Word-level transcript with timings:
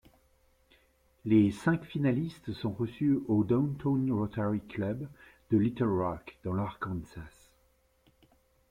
Les 1.25 1.51
cinq 1.51 1.83
finalistes 1.85 2.53
sont 2.53 2.71
reçus 2.71 3.19
au 3.27 3.43
Downtown 3.43 4.11
Rotary 4.11 4.61
Club 4.61 5.07
de 5.51 5.59
Little 5.59 5.83
Rock 5.89 6.39
dans 6.43 6.55
l'Arkansas. 6.55 7.51